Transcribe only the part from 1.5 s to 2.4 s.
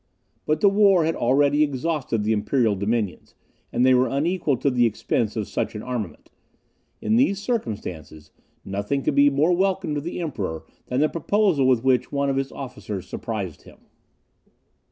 exhausted the